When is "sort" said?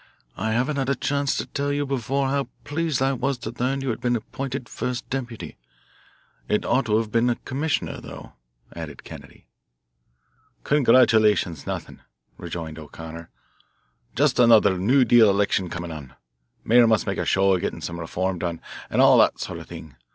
19.39-19.59